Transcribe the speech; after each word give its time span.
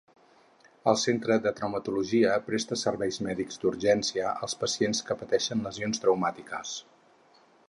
El 0.91 0.95
centre 1.01 1.35
de 1.47 1.51
traumatologia 1.59 2.39
presta 2.49 2.79
serveis 2.85 3.21
mèdics 3.27 3.63
d'urgència 3.65 4.35
als 4.47 4.59
pacients 4.65 5.07
que 5.11 5.21
pateixen 5.25 5.65
lesions 5.71 6.07
traumàtiques. 6.07 6.79